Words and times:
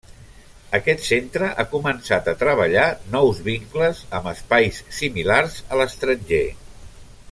Aquest 0.77 1.03
centre 1.07 1.49
ha 1.49 1.65
començat 1.73 2.31
a 2.31 2.35
treballar 2.39 2.87
nous 3.17 3.43
vincles 3.51 4.03
amb 4.21 4.33
espais 4.35 4.83
similars 5.03 5.63
a 5.77 5.83
l'estranger. 5.83 6.47